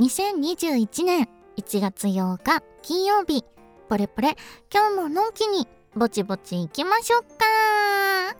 [0.00, 3.44] 2021年1月8日金曜日
[3.88, 4.36] ポレポレ
[4.68, 8.36] 今日ものんきにぼちぼち行きましょうか。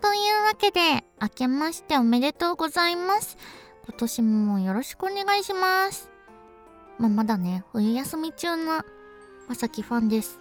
[0.00, 3.36] というわけで明けましておめでとうございます。
[3.84, 6.10] 今年もよろしくお願いします。
[6.98, 8.82] まあ、まだね冬休み中な
[9.46, 10.40] まさきファンです。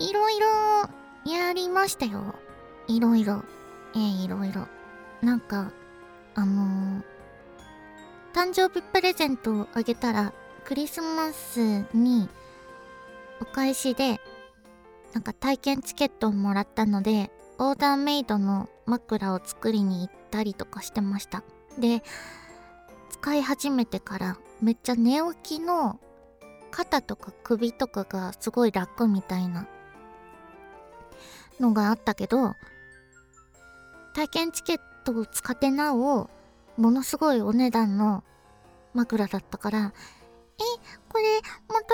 [0.00, 2.34] いろいろやりましたよ。
[2.88, 3.44] いろいろ。
[3.94, 4.66] えー、いろいろ。
[5.22, 5.70] なんか
[6.34, 7.02] あのー、
[8.32, 10.32] 誕生日プレゼントをあげたら
[10.64, 12.28] クリスマスに
[13.40, 14.20] お返しで
[15.12, 21.42] なんか体験チケットをもらったのでオーダーメイドの枕を作りに行ったりとかしてました。
[21.78, 22.02] で
[23.10, 26.00] 使い始めてからめっちゃ寝起きの
[26.70, 29.66] 肩とか首とかがすごい楽みたいな
[31.58, 32.54] のがあったけど
[34.14, 36.28] 体験チケットトを使ってなお
[36.76, 38.22] ものすごいお値段の
[38.94, 39.92] 枕だったから
[40.58, 40.62] え
[41.08, 41.84] これ元の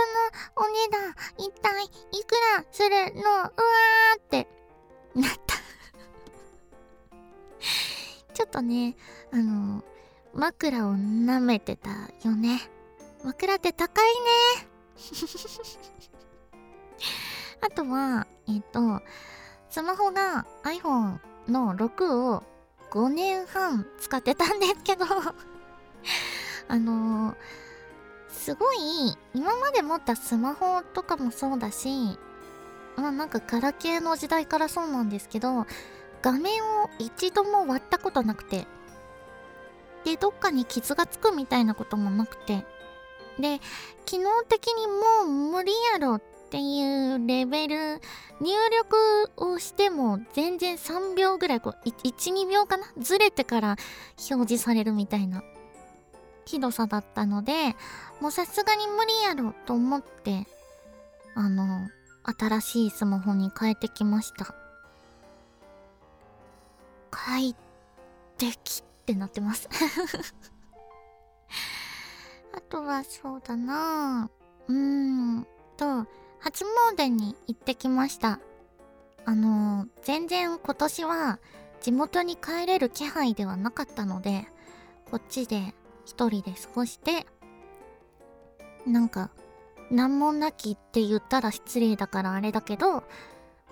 [0.56, 1.88] お値段一体い
[2.24, 3.20] くらするの？
[3.22, 4.48] うわーって
[5.14, 5.56] なった。
[8.34, 8.96] ちょっとね
[9.32, 9.84] あの
[10.34, 11.90] 枕を舐めてた
[12.24, 12.60] よね。
[13.24, 14.12] 枕って高いね。
[17.62, 19.00] あとはえっ、と
[19.70, 22.42] スマホが iPhone の6を
[22.90, 25.04] 5年半使ってたんですけど。
[26.68, 27.36] あのー、
[28.30, 32.18] すごい今まで持ったスマホとかもそうだし
[32.96, 35.66] まあなんかガラケーの時代からそうなんですけど
[36.22, 38.66] 画面を一度も割ったことなくて。
[40.04, 42.64] でどっかに傷がつくみたいなこともなくて。
[43.38, 43.60] で
[44.06, 48.00] 機能的にもう無理やろっっていうレベル。
[48.38, 52.86] 入力をしても全然3秒ぐらいこう12秒かな？
[52.98, 53.76] ずれてから
[54.30, 55.42] 表示されるみたいな。
[56.44, 57.74] ひどさだったので
[58.20, 60.46] もうさすがに無理やろと思って
[61.34, 61.88] あの
[62.38, 64.54] 新しいスマホに変えてきました。
[67.10, 67.56] 快
[68.38, 69.68] 適ってなってます。
[72.54, 74.30] あとはそうだな。
[74.68, 76.06] うーんと
[76.40, 76.64] 初
[76.96, 78.40] 詣に行ってきました。
[79.24, 81.40] あの、全然今年は
[81.80, 84.46] 地元に帰れる気配ではなかったので
[85.10, 87.26] こっちで一人で過ごして
[88.86, 89.30] なんか
[89.90, 93.04] 難問なきって言ったら失礼だからあれだけど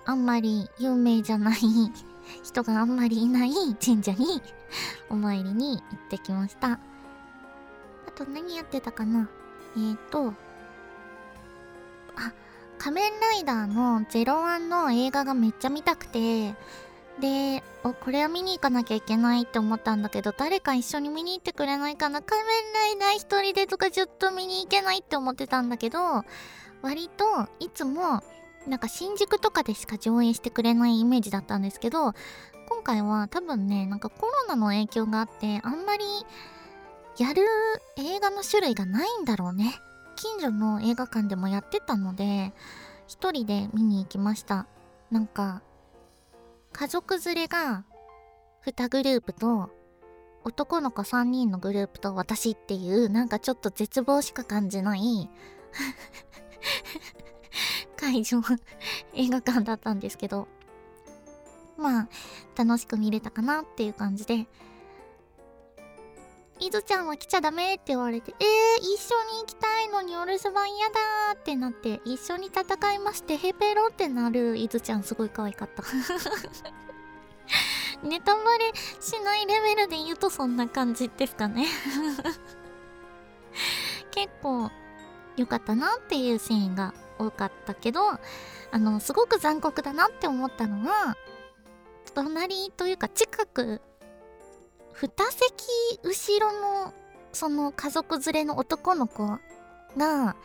[0.05, 1.59] あんまり有名じゃない
[2.43, 3.51] 人があんまりいない
[3.83, 4.41] 神社に
[5.09, 6.71] お参りに行ってきました。
[6.71, 6.79] あ
[8.15, 9.29] と何やってたかな？
[9.75, 10.33] えーと
[12.77, 16.53] 仮面ライダーの01の映画がめっちゃ見たくて
[17.19, 22.21] でおこれは見に行かなきゃいけないって思ったんだけど誰か一緒に見に行ってくれないかな？
[22.21, 26.23] 仮面ライダー一人でとかちょっと見に行けないって思ってたんだけど
[26.81, 27.25] 割と
[27.59, 28.21] いつも
[28.67, 32.13] なんか新宿とかでしか上映してくれないイメージだったんですけど
[32.67, 36.05] 今回は多分ねなんかコロナの影響があってあんまり
[37.17, 37.43] やる
[37.97, 39.79] 映画の種類がないんだろうね。
[40.15, 42.53] 近所の映画館でもやってたので
[43.07, 44.67] 一人で見に行きました。
[45.11, 45.61] なんか
[46.73, 47.85] 家族連れが
[48.65, 49.69] 2グループと
[50.43, 55.29] 男の子3人のグループと私っていうなんかちょっと絶望しか感じない
[57.95, 58.41] 会場
[59.13, 60.47] 映画館だったんですけど
[61.77, 62.09] まあ
[62.55, 64.47] 楽しく見れたかなっていう感じで
[66.65, 68.47] いずちゃんは来ちゃダメって言われて、えー、
[68.79, 70.95] 一緒に行きたいのにお留守番嫌だ
[71.35, 75.83] ってなって、一緒に戦いまして、ヘペロってなるいずちゃんすごい可愛かった。
[78.01, 81.67] ネタバレしないレベルで言うとそんな感じですかね
[84.11, 84.69] 結構
[85.37, 88.19] 良かったなっていうシーンが多かったけど、あ
[88.79, 91.15] の、すごく残酷だなって思ったのは、
[92.15, 93.83] 隣というか近く
[95.01, 96.93] 2席後ろの
[97.33, 99.27] その家族連れの男の子
[99.97, 100.35] が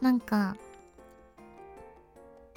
[0.00, 0.56] なんか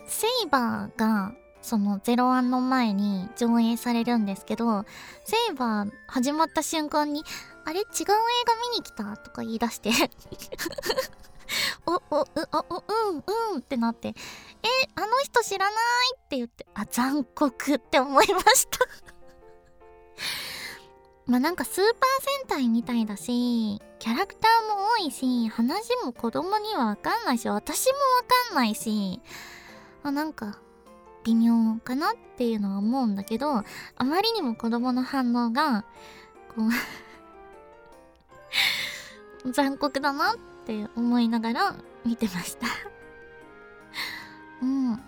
[0.05, 4.85] セイバーがその01の前に上映されるんですけど
[5.25, 7.23] セイバー始まった瞬間に
[7.65, 7.81] 「あれ？
[7.81, 8.13] 違う映画
[8.71, 9.91] 見に来た?」とか言い出して。
[11.85, 14.13] お、お、う、あ、お、うん、うんってなって、え、
[14.95, 15.75] あの人知らない？
[16.15, 18.79] って言って、あ、残酷って思いました。
[21.31, 21.85] まあなんかスーパー
[22.41, 27.99] 戦隊みたいだし、キャラクターも多いし、話も子供にはわかんないし、私もわ
[28.49, 29.21] かんないし、
[30.03, 30.59] あなんか
[31.23, 33.63] 微妙かなっていうのは思うんだけど、あ
[34.03, 35.85] まりにも子供の反応が、
[36.53, 36.63] こ
[39.45, 40.35] う 残酷だなっ
[40.65, 42.67] て思いながら見てました。
[44.61, 45.01] うん。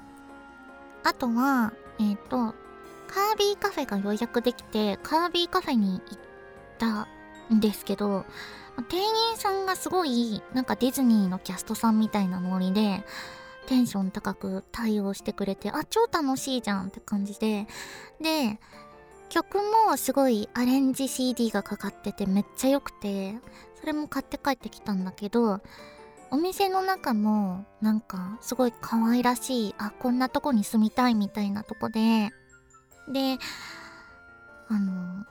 [1.03, 2.55] あとはえっ、ー、と
[3.13, 6.19] カービィカフェが予約できてカービィカフェに行っ
[6.79, 7.07] た
[7.53, 8.25] んですけど
[8.89, 13.03] 店員さんがすごいなんかディズニーのキャストさんみたいなノリで
[13.67, 17.67] テンション高く対応してくれてあ超楽しいじゃんって感じで
[18.19, 18.59] で
[19.29, 23.35] 曲もすごいアレンジ CD がかかっててめっちゃ良くて
[23.79, 25.61] それも買って帰ってきたんだけど
[26.31, 32.31] お店の中もなんかすごい可愛らしいあこんなとこに住みたいみたいなとこで
[33.07, 33.37] で
[34.69, 35.25] あの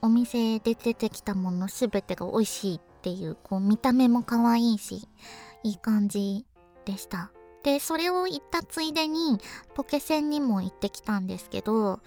[0.00, 5.06] お店で出てきたもの全てが美味しいっていうこう見た目も可愛いし
[5.62, 6.44] いい感じ
[6.84, 7.30] でした。
[7.62, 9.38] でそれを言ったついでに
[9.74, 12.00] ポケセンにも行ってきたんですけど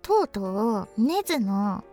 [0.00, 1.84] とうとうネズの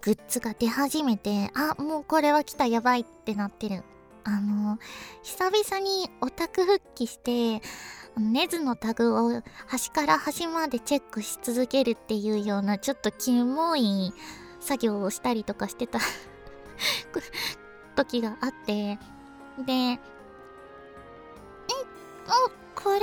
[0.00, 3.82] グッズが出始めてあもうこれは来たやばいってなってる。
[4.28, 4.78] あの
[5.22, 7.62] 久々にオタク復帰して
[8.18, 14.12] ネズのタグを端から端までチェックし続けるっていうようなちょっとキモい
[14.58, 16.00] 作業をしたりとかしてた
[17.94, 18.98] 時があって
[19.64, 20.00] でんお
[22.74, 23.02] これは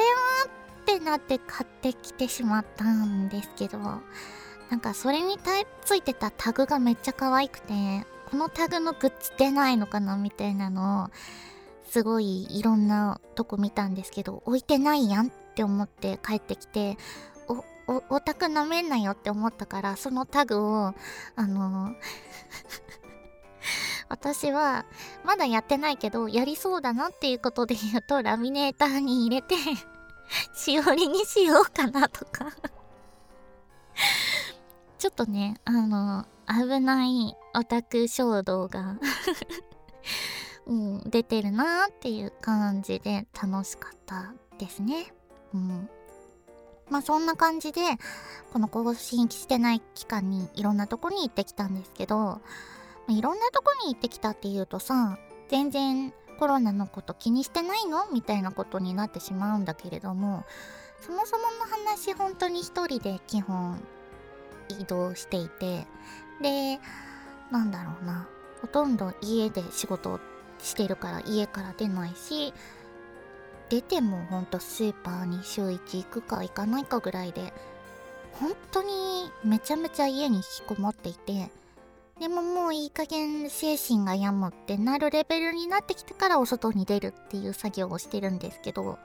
[0.81, 5.37] ってなって買ってきてしまったんですけどなんかそれに
[5.85, 7.73] ついてたタグがめっちゃ可愛くて
[8.33, 11.07] このタグのグッズ出ないのかなみたいなのを
[11.87, 16.97] すごいいろんなとこ見たんですけど置いてないやんって思って帰ってきて
[17.47, 17.63] お
[17.93, 20.95] おオタクなめんなよって思ったからそのタグを
[21.35, 21.93] あの
[24.09, 24.87] 私は
[25.23, 29.53] まだやってないけどやりそうだなっていうことで言うとラミネーターに入れて
[30.57, 32.47] しおりにしようかなとか。
[34.97, 38.97] ちょっとねあの危ないオタク衝動が
[40.65, 45.13] うん、出てるなーっていう感じで楽しかったですね。
[45.53, 45.89] うん。
[46.89, 47.81] まあそんな感じで、
[48.51, 52.41] この更新してない期間にいろんなとこに行ってきたんですけど、
[53.09, 55.17] いろんなとこに行ってきたっていうとさ、
[55.49, 58.07] 全然コロナのこと気にしてないの？
[58.11, 60.45] みたいなことになってしまうんだけれども、
[61.01, 63.81] そもそもの話本当に一人で基本
[64.69, 65.87] 移動していて、
[66.43, 66.79] で、
[67.49, 68.27] なんだろうな、
[68.61, 70.19] ほとんど家で仕事を
[70.63, 72.53] してるから家から出ないし
[73.69, 77.53] 出てもほんとスーパーに週1行くか行かないかぐらいで
[78.33, 81.49] 本当にめちゃめちゃ家に引きこもっていて
[82.19, 88.97] でももういい加減精神が病むってなるレベルになってきてからお外に出るっていう作業をしてるんですけど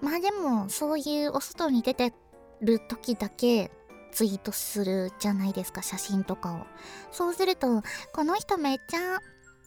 [0.00, 2.12] まあでもそういうお外に出て
[2.60, 3.70] る時だけ
[4.12, 6.66] ツイートするじゃないですか写真とかを。
[7.12, 9.20] そうするとこの人めっちゃ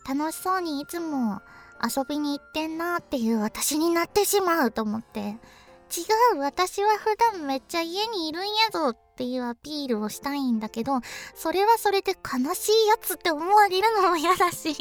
[0.07, 1.41] 楽しそうにいつも
[1.83, 5.37] 遊びに行ってんなっていう私になってしまうと思って。
[5.95, 11.01] 違う私は普段めっちゃ家にいるんやぞっていうアピールをしたいんだけど
[11.35, 14.75] それはそれで悲しいやつって思われるのも嫌だし。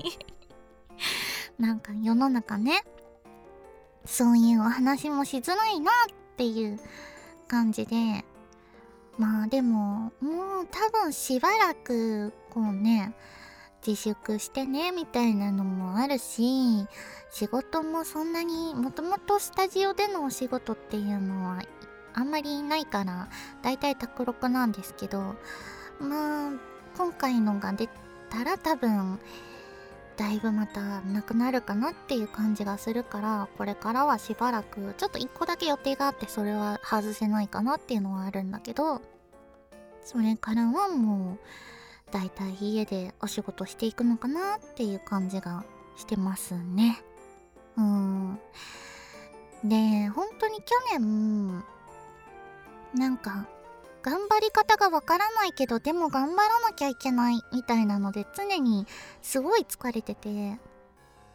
[1.59, 2.83] なんか世の中ね
[4.07, 6.81] そういうお話もしづらいなっていう
[7.47, 8.25] 感じで。
[9.19, 13.15] まあでももう多分しばらくこうね
[13.87, 16.87] 自粛してねみたいなのもあるし
[17.31, 21.63] 仕事もそんなにもともとスタジオでのお仕事っていうのは
[22.15, 23.29] あんまりないから
[23.63, 25.35] だいたい卓録なんですけど
[25.99, 26.53] まあ
[26.97, 27.89] 今回のが出
[28.31, 29.19] たら多分
[30.23, 39.03] だいぶまたなくなるかなっていう感じがするからこれからはしばらくちょっと1個だけ予定があってそれは外せないかなっていうのはあるんだけど
[40.05, 45.65] それからはもうだいたい家でお仕事していくのかなっていう感じが
[45.97, 47.03] してますね。
[47.77, 48.39] うん。
[49.65, 51.65] で、本当に去年、
[52.95, 53.47] なんか、
[54.03, 58.87] 頑張り方がわからないけど、でも頑張らなきゃいけないみたいなので、常に
[59.23, 60.59] すごい疲れてて、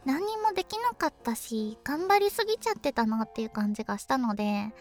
[0.04, 4.72] 何もできなかったし、頑張りすぎちゃってたなっていう感じがしたので、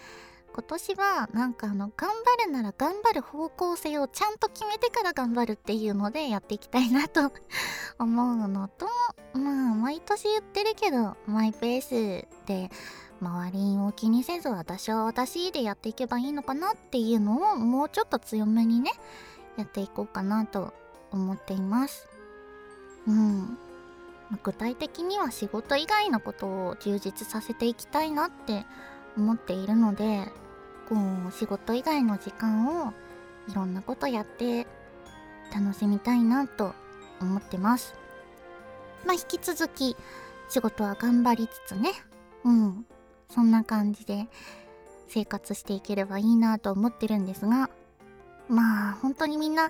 [0.54, 7.32] 今年はなんかあの頑張るなら頑張る方向性をちゃんと決めてから頑張るっていうのでやっていきたいなと
[8.00, 8.88] 思うのと
[9.34, 12.72] まあ毎年言ってるけどマイペースで
[13.22, 18.92] 周りを気にせず私は私でやっていけばいいのかなっていうのをもうちょっと強めにね
[19.58, 20.74] やっていこうかなと
[21.12, 22.08] 思っています。
[23.08, 23.58] うん。
[24.44, 28.66] 具体的には仕事以外のことを充実させていきたいなって
[29.18, 30.32] 思っているので
[30.88, 30.96] こ
[31.28, 32.94] う仕事以外の時間を
[33.50, 34.68] いろんなことやって
[35.54, 36.74] 楽しみたいなと
[37.20, 37.96] 思ってます。
[39.06, 39.96] まあ引き続き
[40.50, 41.92] 仕事は頑張りつつね。
[42.44, 42.86] うん。
[43.30, 44.28] そんな感じで
[45.08, 47.70] 生活していければいいなと思ってるんですが。
[48.50, 49.70] まあ本当にみんな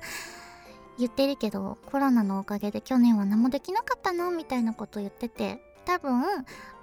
[1.00, 5.67] 言ってるけどコロナのおかげで去年は何もできなかったなみたいなこと言ってて。
[5.88, 6.22] 多分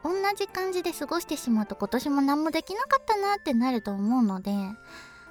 [0.03, 4.51] 同じ感じで過ごしてしまうと今年も何もできなかったなってなると思うので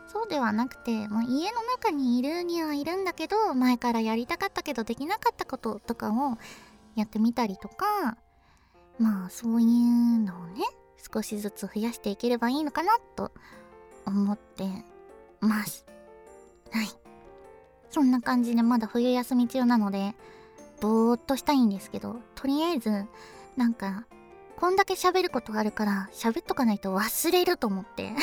[0.07, 6.37] そうではなくてもう家の中にいるにはいるんだけど前からやりたかったけどできなかったこととかを
[6.95, 8.17] やってみたりとか
[8.99, 10.61] まあそういうのをね
[11.11, 13.31] 少しずつ増やしていければいいのかなと
[14.05, 14.65] 思って
[15.41, 15.85] ます。
[16.71, 16.87] はい。
[17.89, 20.15] そんな感じでまだ冬休み中なので
[20.81, 23.05] ぼーっとしたいんですけどとりあえず
[23.55, 24.05] なんか
[24.57, 28.13] こんだけ喋ることあるから喋っとかないと忘れると思って。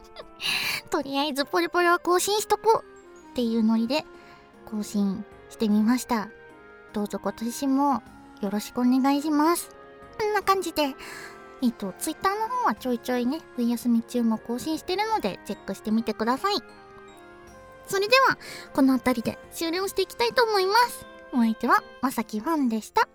[0.90, 4.04] とりあえずポリポリは更新しとこうっていうノリで
[4.66, 6.28] 更新してみました。
[6.92, 8.02] どうぞ今年も
[8.40, 9.70] よろしくお願いします。
[10.18, 10.94] こんな感じで
[11.62, 16.56] えっと Twitter の方はちょいちょいね冬休み中も更新してるのでチェックしてみてください。
[17.86, 18.38] それでは
[18.72, 21.06] この辺りで終了していきたいと思います。
[21.32, 23.08] お相手はまさきファンでした。